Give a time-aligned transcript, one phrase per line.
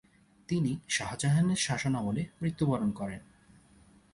[0.49, 3.21] তিনি শাহজাহানের শাসনামলে মৃত্যুবরণ করেন।